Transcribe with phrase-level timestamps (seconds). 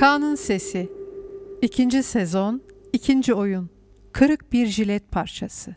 [0.00, 0.88] Kaan'ın Sesi
[1.62, 2.02] 2.
[2.02, 2.62] sezon
[2.92, 3.34] 2.
[3.34, 3.70] oyun
[4.12, 5.76] Kırık bir jilet parçası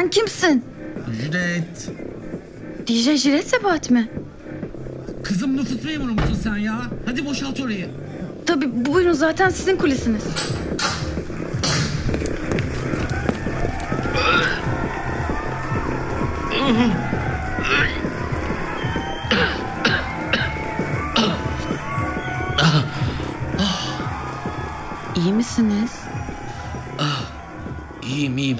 [0.00, 0.64] Sen kimsin?
[1.22, 1.90] Jilet.
[2.86, 4.08] DJ Jilet Sebat mi?
[5.24, 6.82] Kızım nüfus memuru musun sen ya?
[7.06, 7.88] Hadi boşalt orayı.
[8.46, 10.22] Tabii buyurun zaten sizin kulisiniz.
[25.16, 25.92] İyi misiniz?
[28.02, 28.58] İyiyim iyiyim.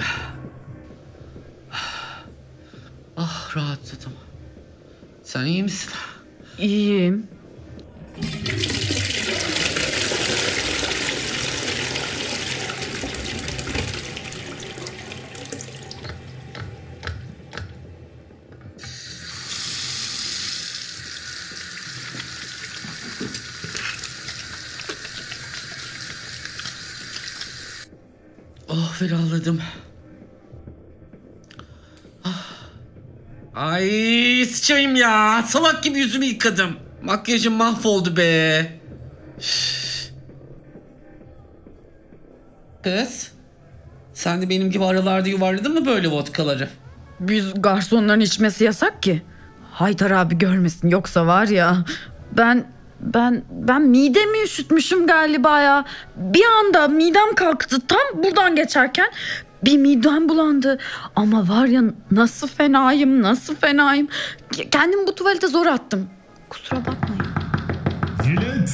[3.17, 4.13] Ah rahatladım.
[5.23, 5.89] Sen iyi misin?
[6.57, 7.27] İyiyim.
[28.69, 29.59] Oh ferahladım.
[32.25, 32.45] Ah.
[33.55, 35.43] Ay sıçayım ya.
[35.43, 36.77] Salak gibi yüzümü yıkadım.
[37.03, 38.65] Makyajım mahvoldu be.
[42.83, 43.31] Kız.
[44.13, 46.69] Sen de benim gibi aralarda yuvarladın mı böyle vodkaları?
[47.19, 49.21] Biz garsonların içmesi yasak ki.
[49.71, 51.85] Haydar abi görmesin yoksa var ya
[52.37, 52.65] ben
[53.01, 55.85] ben ben midemi üşütmüşüm galiba ya.
[56.15, 59.07] Bir anda midem kalktı tam buradan geçerken
[59.65, 60.77] bir midem bulandı.
[61.15, 61.81] Ama var ya
[62.11, 64.07] nasıl fenayım nasıl fenayım.
[64.71, 66.07] Kendimi bu tuvalete zor attım.
[66.49, 67.25] Kusura bakmayın.
[68.23, 68.73] Jilet,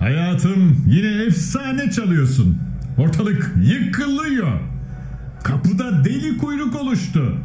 [0.00, 2.58] hayatım yine efsane çalıyorsun.
[2.98, 4.60] Ortalık yıkılıyor.
[5.44, 7.38] Kapıda deli kuyruk oluştu.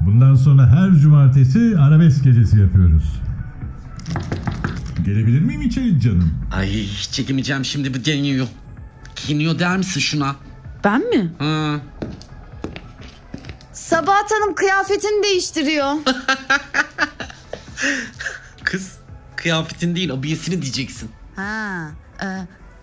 [0.00, 3.20] Bundan sonra her cumartesi arabesk gecesi yapıyoruz.
[5.04, 6.34] Gelebilir miyim içeri canım?
[6.54, 8.46] Ay çekemeyeceğim şimdi bu deniyor.
[9.16, 10.36] Kiniyor der misin şuna?
[10.84, 11.32] Ben mi?
[11.38, 11.74] Ha.
[13.72, 15.92] Sabahat Hanım kıyafetini değiştiriyor.
[18.64, 18.98] Kız
[19.36, 21.10] kıyafetin değil abiyesini diyeceksin.
[21.36, 21.90] ha,
[22.22, 22.26] e,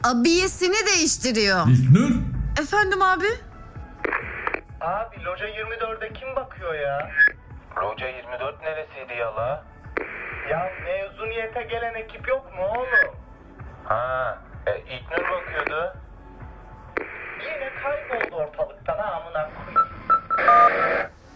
[0.07, 1.67] abiyesini değiştiriyor.
[1.67, 2.11] İlknur,
[2.61, 3.25] Efendim abi?
[4.81, 7.11] Abi Loca 24'e kim bakıyor ya?
[7.83, 9.63] Loca 24 neresiydi ya la?
[10.51, 13.15] Ya mezuniyete gelen ekip yok mu oğlum?
[13.85, 15.97] Ha, e, İlknur bakıyordu.
[17.45, 19.91] Yine kayboldu ortalıktan ha amına koyayım.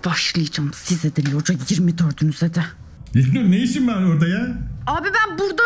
[0.06, 2.62] Başlayacağım size de loca 24'ünüze de.
[3.14, 4.48] İlknur ne işin var orada ya?
[4.88, 5.64] Abi ben burada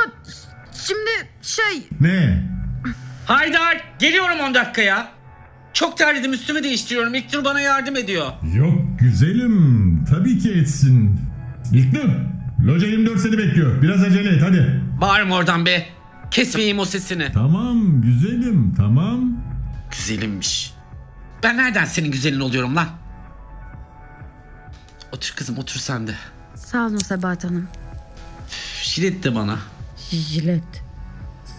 [0.74, 2.44] şimdi şey Ne?
[3.26, 5.08] Haydar geliyorum 10 dakikaya.
[5.74, 7.14] Çok terledim üstümü değiştiriyorum.
[7.16, 8.26] İlknur bana yardım ediyor.
[8.56, 11.20] Yok güzelim, tabii ki etsin.
[11.74, 12.10] İlknur,
[12.66, 13.82] Loca 24 seni bekliyor.
[13.82, 14.82] Biraz acele et hadi.
[15.02, 15.86] Bağırma oradan be.
[16.32, 17.32] Kesmeyeyim o sesini.
[17.34, 19.38] Tamam güzelim, tamam.
[19.92, 20.74] Güzelimmiş.
[21.44, 22.88] Ben nereden senin güzelin oluyorum lan?
[25.12, 26.16] Otur kızım otur sen de.
[26.56, 27.68] Sağ olun Sebahat Hanım.
[28.48, 29.58] Üf, Jilet de bana.
[30.12, 30.84] Jilet.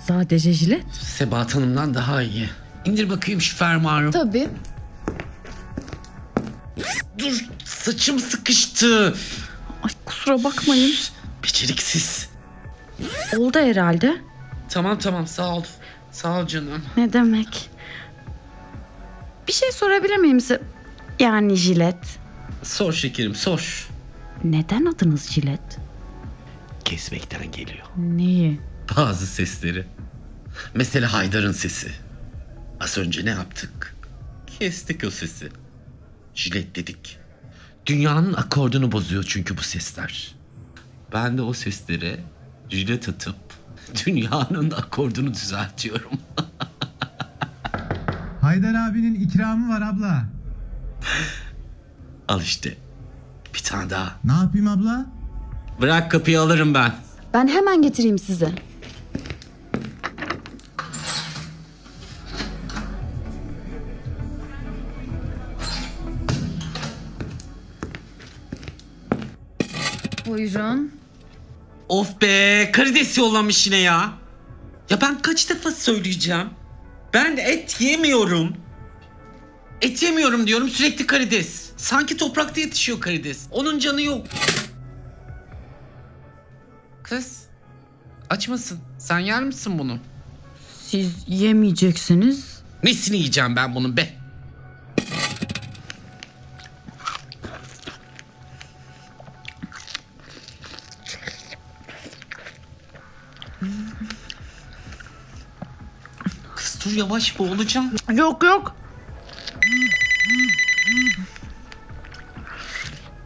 [0.09, 0.85] Sadece jilet.
[0.95, 2.49] Sebahat Hanım'dan daha iyi.
[2.85, 4.11] İndir bakayım şu fermuarı.
[4.11, 4.49] Tabii.
[7.19, 9.15] Dur saçım sıkıştı.
[9.85, 10.93] Ay kusura bakmayın.
[11.45, 12.29] Beceriksiz.
[13.39, 14.17] Oldu herhalde.
[14.69, 15.65] Tamam tamam sağ ol.
[16.13, 16.83] Sağ ol canım.
[16.97, 17.71] Ne demek?
[19.49, 20.63] Bir şey sorabilir miyim size?
[21.21, 22.19] Yani jilet.
[22.63, 23.89] Sor şekerim sor.
[24.45, 25.79] Neden adınız jilet?
[26.85, 27.87] Kesmekten geliyor.
[27.97, 28.61] Neyi?
[28.97, 29.87] Bazı sesleri.
[30.75, 31.93] Mesela Haydar'ın sesi.
[32.81, 33.97] Az önce ne yaptık?
[34.59, 35.49] Kestik o sesi.
[36.35, 37.19] Jilet dedik.
[37.87, 40.35] Dünyanın akordunu bozuyor çünkü bu sesler.
[41.13, 42.21] Ben de o seslere
[42.71, 43.37] jilet atıp
[44.07, 46.11] dünyanın akordunu düzeltiyorum.
[48.41, 50.25] Haydar abinin ikramı var abla.
[52.29, 52.77] Al işte.
[53.55, 54.17] Bir tane daha.
[54.25, 55.07] Ne yapayım abla?
[55.81, 56.93] Bırak kapıyı alırım ben.
[57.35, 58.53] Ben hemen getireyim size.
[70.27, 70.93] Buyurun.
[71.89, 74.13] Of be karides yollamış yine ya.
[74.91, 76.47] Ya ben kaç defa söyleyeceğim.
[77.15, 78.57] Ben et yemiyorum.
[79.83, 81.71] Et yemiyorum diyorum sürekli karides.
[81.77, 83.47] Sanki toprakta yetişiyor karides.
[83.51, 84.27] Onun canı yok.
[87.03, 87.43] Kız
[88.31, 88.79] aç mısın?
[88.99, 89.99] Sen yer misin bunu?
[90.83, 92.63] Siz yemeyeceksiniz.
[92.83, 94.24] Nesini yiyeceğim ben bunun be?
[106.97, 107.91] Yavaş boğulacağım.
[108.13, 108.75] Yok yok.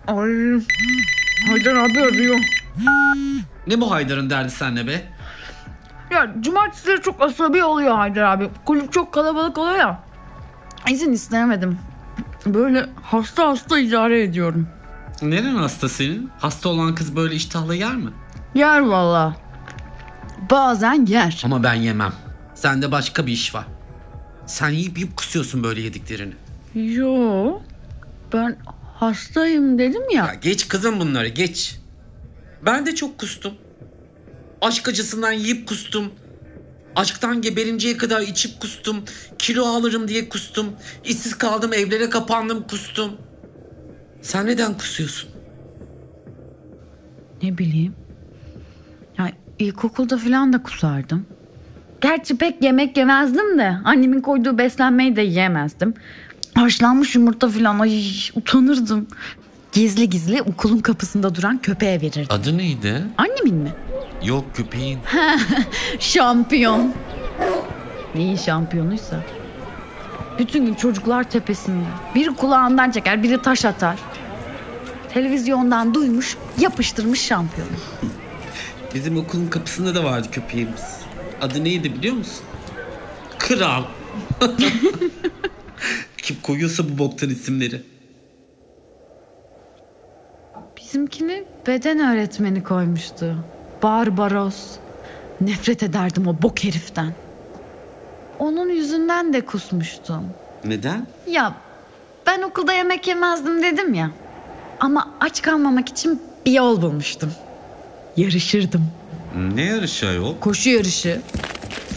[0.07, 0.61] Ay.
[1.49, 2.39] Haydar abi arıyor.
[3.67, 5.13] Ne bu Haydar'ın derdi senle be?
[6.11, 8.51] Ya cumartesileri çok asabi oluyor Haydar abi.
[8.65, 10.03] Kulüp çok kalabalık oluyor ya.
[10.91, 11.79] İzin istemedim.
[12.47, 14.69] Böyle hasta hasta idare ediyorum.
[15.23, 16.31] Neren hasta senin?
[16.39, 18.11] Hasta olan kız böyle iştahla yer mi?
[18.55, 19.37] Yer valla.
[20.51, 21.43] Bazen yer.
[21.45, 22.13] Ama ben yemem.
[22.59, 23.65] Sende başka bir iş var.
[24.47, 26.35] Sen yiyip yiyip kusuyorsun böyle yediklerini.
[26.75, 27.59] Yo.
[28.33, 28.59] Ben
[28.95, 30.27] hastayım dedim ya.
[30.27, 31.79] Ya geç kızım bunları geç.
[32.67, 33.55] Ben de çok kustum.
[34.61, 36.13] Aşk acısından yiyip kustum.
[36.97, 39.05] Aşktan geberinceye kadar içip kustum.
[39.39, 40.67] Kilo alırım diye kustum.
[41.05, 43.13] İşsiz kaldım evlere kapandım kustum.
[44.23, 45.31] Sen neden kusuyorsun?
[47.43, 47.95] Ne bileyim.
[49.19, 51.27] Ya ilkokulda falan da kusardım.
[52.01, 55.95] Gerçi pek yemek yemezdim de annemin koyduğu beslenmeyi de yiyemezdim.
[56.55, 58.03] Haşlanmış yumurta falan ay
[58.35, 59.07] utanırdım.
[59.73, 62.27] Gizli gizli okulun kapısında duran köpeğe verirdim.
[62.31, 63.03] Adı neydi?
[63.17, 63.73] Annemin mi?
[64.25, 64.99] Yok köpeğin.
[65.99, 66.93] Şampiyon.
[68.15, 69.21] Neyin şampiyonuysa.
[70.39, 71.85] Bütün gün çocuklar tepesinde.
[72.15, 73.97] Biri kulağından çeker, biri taş atar.
[75.15, 77.71] Televizyondan duymuş, yapıştırmış şampiyonu.
[78.95, 80.99] Bizim okulun kapısında da vardı köpeğimiz.
[81.41, 82.45] Adı neydi biliyor musun?
[83.39, 83.83] Kral.
[86.17, 87.83] Kim koyuyorsa bu boktan isimleri.
[90.77, 93.37] Bizimkini beden öğretmeni koymuştu.
[93.83, 94.77] Barbaros.
[95.41, 97.15] Nefret ederdim o bok heriften.
[98.39, 100.25] Onun yüzünden de kusmuştum.
[100.65, 101.07] Neden?
[101.31, 101.55] Ya
[102.27, 104.11] ben okulda yemek yemezdim dedim ya.
[104.81, 107.33] Ama aç kalmamak için bir yol bulmuştum.
[108.17, 108.87] Yarışırdım.
[109.37, 110.39] Ne yarışı ayol?
[110.41, 111.21] Koşu yarışı.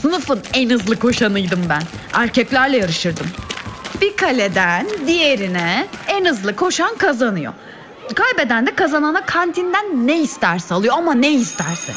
[0.01, 1.81] Sınıfın en hızlı koşanıydım ben.
[2.13, 3.28] Erkeklerle yarışırdım.
[4.01, 7.54] Bir kaleden diğerine en hızlı koşan kazanıyor.
[8.16, 11.94] Kaybeden de kazanana kantinden ne isterse alıyor ama ne isterse.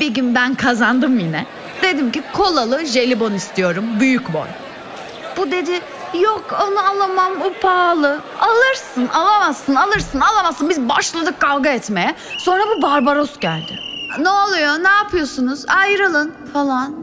[0.00, 1.46] Bir gün ben kazandım yine.
[1.82, 4.46] Dedim ki kolalı jelibon istiyorum büyük boy.
[5.36, 5.80] Bu dedi
[6.20, 8.20] yok onu alamam o pahalı.
[8.40, 10.68] Alırsın alamazsın alırsın alamazsın.
[10.68, 12.14] Biz başladık kavga etmeye.
[12.38, 13.78] Sonra bu Barbaros geldi.
[14.18, 16.94] Ne oluyor ne yapıyorsunuz ayrılın falan.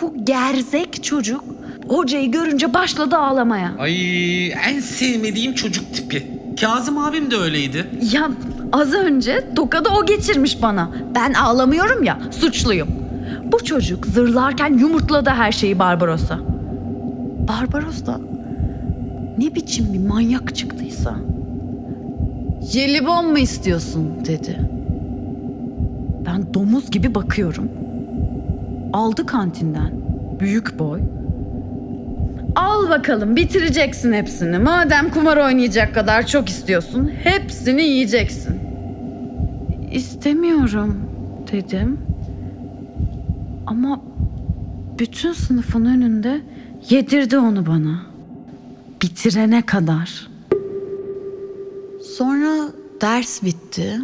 [0.00, 1.44] Bu gerzek çocuk
[1.88, 3.72] hocayı görünce başladı ağlamaya.
[3.78, 6.40] Ay en sevmediğim çocuk tipi.
[6.60, 7.90] Kazım abim de öyleydi.
[8.12, 8.30] Ya
[8.72, 10.90] az önce tokadı o geçirmiş bana.
[11.14, 12.88] Ben ağlamıyorum ya suçluyum.
[13.44, 16.38] Bu çocuk zırlarken yumurtladı her şeyi Barbaros'a.
[17.48, 18.20] Barbaros da
[19.38, 21.16] ne biçim bir manyak çıktıysa.
[22.72, 24.60] Jelibon mu istiyorsun dedi.
[26.26, 27.68] Ben domuz gibi bakıyorum.
[28.92, 29.92] Aldı kantinden.
[30.40, 31.00] Büyük boy.
[32.56, 34.58] Al bakalım bitireceksin hepsini.
[34.58, 38.60] Madem kumar oynayacak kadar çok istiyorsun, hepsini yiyeceksin.
[39.92, 41.00] İstemiyorum
[41.52, 41.98] dedim.
[43.66, 44.00] Ama
[44.98, 46.40] bütün sınıfın önünde
[46.90, 48.13] yedirdi onu bana.
[49.04, 50.28] Bitirene kadar.
[52.16, 54.00] Sonra ders bitti.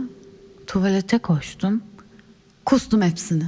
[0.67, 1.83] Tuvalete koştum.
[2.65, 3.45] Kustum hepsini.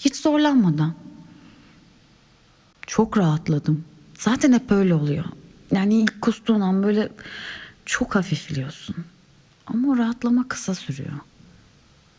[0.00, 0.94] Hiç zorlanmadan.
[2.86, 3.84] Çok rahatladım.
[4.18, 5.24] Zaten hep öyle oluyor.
[5.72, 7.08] Yani ilk kustuğun an böyle
[7.86, 8.96] çok hafifliyorsun.
[9.66, 11.18] Ama o rahatlama kısa sürüyor.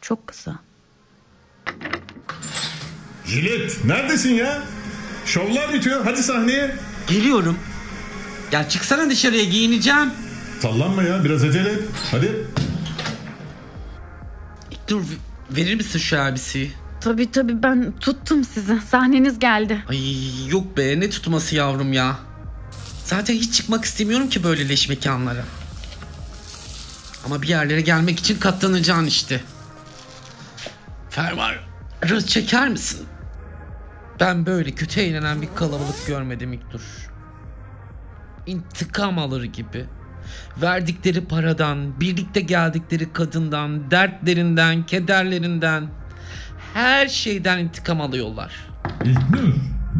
[0.02, 0.60] Çok kısa.
[3.26, 4.64] Jilet neredesin ya?
[5.26, 6.04] Şovlar bitiyor.
[6.04, 6.76] Hadi sahneye.
[7.08, 7.58] Geliyorum.
[8.52, 10.12] Ya çıksana dışarıya giyineceğim.
[10.62, 11.84] Sallanma ya biraz acele et.
[12.12, 12.48] Hadi.
[14.88, 15.04] Dur
[15.52, 16.72] verir misin şu elbiseyi?
[17.02, 18.82] Tabii tabii ben tuttum sizi.
[18.90, 19.84] Sahneniz geldi.
[19.90, 20.00] Ay
[20.50, 22.20] yok be ne tutması yavrum ya.
[23.06, 25.44] Zaten hiç çıkmak istemiyorum ki böyle leş mekanlara.
[27.26, 29.42] Ama bir yerlere gelmek için katlanacaksın işte.
[31.10, 33.06] Fermuarı çeker misin?
[34.20, 36.82] Ben böyle kötü eğlenen bir kalabalık görmedim İktur.
[38.48, 39.86] İntikam alır gibi.
[40.62, 45.88] Verdikleri paradan, birlikte geldikleri kadından, dertlerinden, kederlerinden,
[46.74, 48.54] her şeyden intikam alıyorlar.
[49.06, 49.54] İlknur,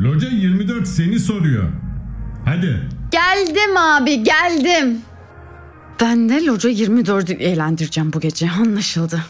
[0.04, 1.70] Loca 24 seni soruyor.
[2.46, 2.90] Hadi.
[3.12, 5.02] Geldim abi geldim.
[6.02, 9.24] Ben de Loca 24'ü eğlendireceğim bu gece anlaşıldı.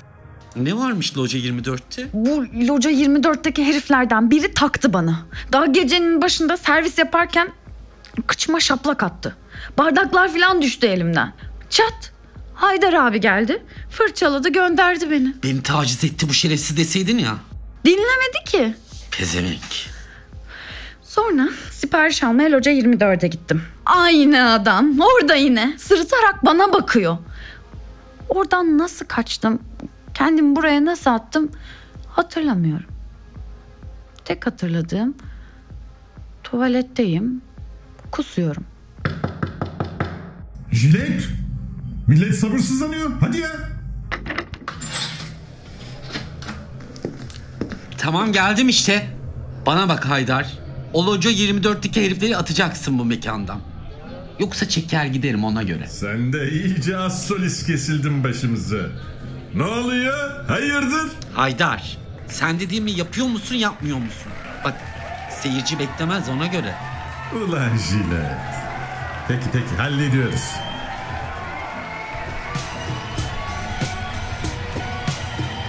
[0.55, 2.07] Ne varmış Loca 24'te?
[2.13, 5.19] Bu Loca 24'teki heriflerden biri taktı bana.
[5.51, 7.49] Daha gecenin başında servis yaparken
[8.27, 9.35] kıçıma şaplak attı.
[9.77, 11.33] Bardaklar falan düştü elimden.
[11.69, 12.11] Çat.
[12.53, 13.63] Haydar abi geldi.
[13.89, 15.35] Fırçaladı gönderdi beni.
[15.43, 17.35] Beni taciz etti bu şerefsiz deseydin ya.
[17.85, 18.75] Dinlemedi ki.
[19.11, 19.97] Pezevenk.
[21.01, 23.61] Sonra sipariş almaya Loca 24'e gittim.
[23.85, 27.17] Aynı adam orada yine sırıtarak bana bakıyor.
[28.29, 29.59] Oradan nasıl kaçtım,
[30.13, 31.51] kendimi buraya nasıl attım
[32.07, 32.85] hatırlamıyorum.
[34.25, 35.15] Tek hatırladığım
[36.43, 37.41] tuvaletteyim,
[38.11, 38.63] kusuyorum.
[40.71, 41.27] Jilet.
[42.07, 43.11] Millet sabırsızlanıyor.
[43.19, 43.51] Hadi ya.
[47.97, 49.07] Tamam geldim işte.
[49.65, 50.53] Bana bak Haydar.
[50.93, 53.59] O Loca 24'teki herifleri atacaksın bu mekandan.
[54.39, 55.87] Yoksa çeker giderim ona göre.
[55.87, 58.77] Sen de iyice az solist kesildin başımıza.
[59.55, 60.45] Ne oluyor?
[60.47, 61.11] Hayırdır?
[61.33, 61.97] Haydar,
[62.27, 64.31] sen dediğimi yapıyor musun yapmıyor musun?
[64.63, 64.73] Bak
[65.41, 66.75] seyirci beklemez ona göre.
[67.33, 68.37] Ulan Jilet.
[69.27, 70.51] Peki peki hallediyoruz.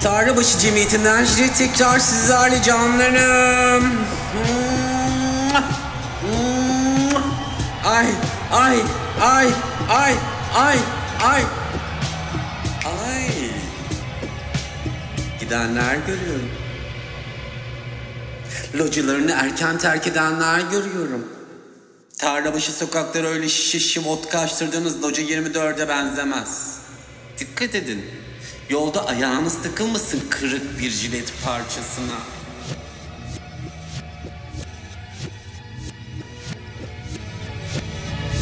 [0.03, 3.93] Tarlabaşı Cemiyeti'nden Jilet tekrar sizlerle canlarım.
[7.85, 8.07] Ay,
[8.53, 8.79] ay,
[9.21, 9.49] ay,
[9.91, 10.15] ay,
[10.55, 10.79] ay,
[11.25, 11.43] ay.
[12.85, 13.31] Ay.
[15.41, 16.50] Gidenler görüyorum.
[18.75, 21.38] Localarını erken terk edenler görüyorum.
[22.19, 26.79] Tarlabaşı sokakları öyle şişe şişe vodka açtırdığınız Loca 24'e benzemez.
[27.39, 28.05] Dikkat edin.
[28.69, 32.19] Yolda ayağınız takılmasın kırık bir jilet parçasına.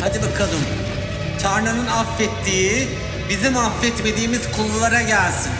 [0.00, 0.60] Hadi bakalım.
[1.42, 2.88] Tanrı'nın affettiği,
[3.28, 5.52] bizim affetmediğimiz kullara gelsin.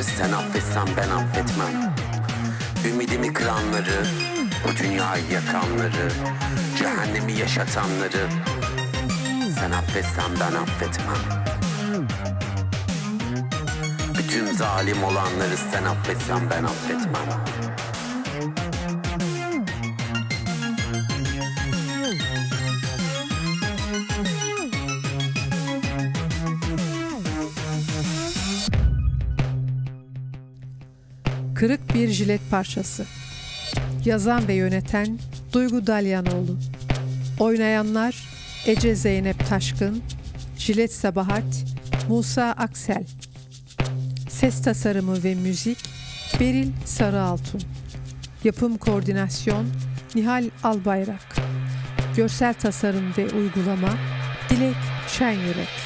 [0.00, 1.94] Olanları sen affetsen ben affetmem.
[2.88, 4.06] Ümidimi kıranları,
[4.64, 6.12] bu dünyayı yakanları,
[6.78, 8.28] cehennemi yaşatanları
[9.58, 11.44] sen affetsen ben affetmem.
[14.18, 17.69] Bütün zalim olanları sen affetsen ben affetmem.
[31.60, 33.04] Kırık bir jilet parçası.
[34.04, 35.18] Yazan ve yöneten
[35.52, 36.58] Duygu Dalyanoğlu.
[37.38, 38.28] Oynayanlar
[38.66, 40.02] Ece Zeynep Taşkın,
[40.58, 41.64] Jilet Sabahat,
[42.08, 43.04] Musa Aksel.
[44.28, 45.78] Ses tasarımı ve müzik
[46.40, 47.60] Beril Sarıaltun.
[48.44, 49.66] Yapım koordinasyon
[50.14, 51.36] Nihal Albayrak.
[52.16, 53.94] Görsel tasarım ve uygulama
[54.50, 54.76] Dilek
[55.18, 55.79] Şenyürek.